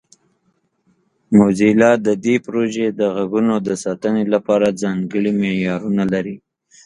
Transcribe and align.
موزیلا 1.37 1.91
د 2.05 2.07
دې 2.25 2.35
پروژې 2.45 2.87
د 2.99 3.01
غږونو 3.15 3.55
د 3.67 3.69
ساتنې 3.83 4.23
لپاره 4.33 4.77
ځانګړي 4.81 5.31
معیارونه 5.41 6.03
لري. 6.13 6.35